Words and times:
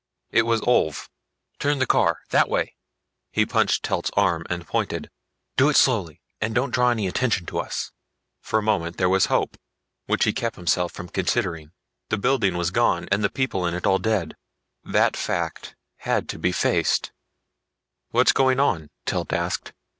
It 0.31 0.47
was 0.47 0.61
Ulv. 0.61 1.09
"Turn 1.59 1.77
the 1.77 1.85
car 1.85 2.21
that 2.31 2.49
way!" 2.49 2.75
He 3.31 3.45
punched 3.45 3.83
Telt's 3.83 4.09
arm 4.17 4.47
and 4.49 4.65
pointed. 4.65 5.11
"Do 5.57 5.69
it 5.69 5.75
slowly 5.75 6.23
and 6.41 6.55
don't 6.55 6.71
draw 6.73 6.89
any 6.89 7.05
attention 7.05 7.45
to 7.45 7.59
us." 7.59 7.91
For 8.39 8.57
a 8.57 8.63
moment 8.63 8.97
there 8.97 9.09
was 9.09 9.27
hope, 9.27 9.57
which 10.07 10.23
he 10.23 10.33
kept 10.33 10.55
himself 10.55 10.91
from 10.91 11.07
considering. 11.09 11.71
The 12.09 12.17
building 12.17 12.57
was 12.57 12.71
gone, 12.71 13.09
and 13.11 13.23
the 13.23 13.29
people 13.29 13.63
in 13.67 13.75
it 13.75 13.85
all 13.85 13.99
dead. 13.99 14.35
That 14.83 15.15
fact 15.15 15.75
had 15.97 16.27
to 16.29 16.39
be 16.39 16.51
faced. 16.51 17.11
"What's 18.09 18.31
going 18.31 18.59
on?" 18.59 18.89
Telt 19.05 19.31
asked. 19.31 19.71